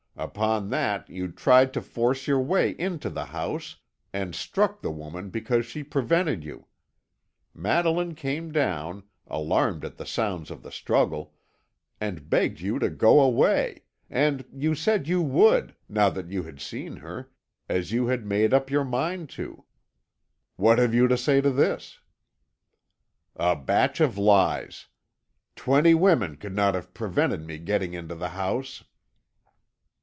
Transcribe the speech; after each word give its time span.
Upon 0.17 0.69
that 0.69 1.09
you 1.09 1.31
tried 1.31 1.73
to 1.73 1.81
force 1.81 2.27
your 2.27 2.41
way 2.41 2.75
into 2.77 3.09
the 3.09 3.25
house, 3.27 3.77
and 4.13 4.35
struck 4.35 4.81
the 4.81 4.91
woman 4.91 5.29
because 5.31 5.65
she 5.65 5.83
prevented 5.83 6.43
you. 6.43 6.67
Madeline 7.55 8.13
came 8.13 8.51
down, 8.51 9.03
alarmed 9.25 9.83
at 9.83 9.97
the 9.97 10.05
sounds 10.05 10.51
of 10.51 10.61
the 10.61 10.71
struggle, 10.71 11.33
and 11.99 12.29
begged 12.29 12.59
you 12.59 12.77
to 12.77 12.89
go 12.91 13.19
away, 13.19 13.81
and 14.11 14.45
you 14.53 14.75
said 14.75 15.07
you 15.07 15.23
would, 15.23 15.75
now 15.89 16.09
that 16.11 16.29
you 16.29 16.43
had 16.43 16.61
seen 16.61 16.97
her, 16.97 17.31
as 17.67 17.91
you 17.91 18.05
had 18.07 18.23
made 18.25 18.53
up 18.53 18.69
your 18.69 18.85
mind 18.85 19.27
to. 19.31 19.63
What 20.55 20.77
have 20.77 20.93
you 20.93 21.07
to 21.07 21.17
say 21.17 21.41
to 21.41 21.49
this?" 21.49 21.99
"A 23.37 23.55
batch 23.55 23.99
of 23.99 24.19
lies. 24.19 24.87
Twenty 25.55 25.95
women 25.95 26.35
could 26.35 26.55
not 26.55 26.75
have 26.75 26.93
prevented 26.93 27.41
me 27.47 27.57
getting 27.57 27.93
into 27.95 28.13
the 28.13 28.29
house." 28.29 28.83